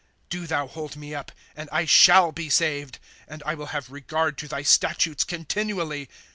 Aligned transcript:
'Do 0.31 0.47
thou 0.47 0.65
hold 0.65 0.95
me 0.95 1.13
up, 1.13 1.31
and 1.55 1.69
I 1.71 1.85
shall 1.85 2.31
be 2.31 2.49
saved; 2.49 2.97
And 3.27 3.43
I 3.45 3.53
will 3.53 3.67
have 3.67 3.91
regard 3.91 4.35
to 4.39 4.47
thy 4.47 4.63
statutes 4.63 5.23
continually. 5.23 6.09